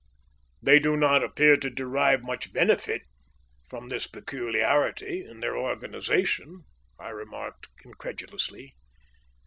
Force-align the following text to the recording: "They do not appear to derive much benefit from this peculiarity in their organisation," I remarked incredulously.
"They 0.63 0.79
do 0.79 0.97
not 0.97 1.23
appear 1.23 1.57
to 1.57 1.69
derive 1.69 2.23
much 2.23 2.51
benefit 2.51 3.03
from 3.67 3.87
this 3.89 4.07
peculiarity 4.07 5.23
in 5.23 5.41
their 5.41 5.55
organisation," 5.55 6.63
I 6.97 7.09
remarked 7.09 7.67
incredulously. 7.85 8.73